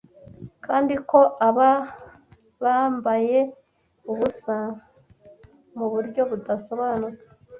Kandi 0.65 0.93
ko 1.09 1.19
aba 1.47 1.71
bambaye 2.63 3.39
ubusa 4.09 4.55
mu 5.77 5.85
buryo 5.93 6.21
budasobanutse 6.29 7.27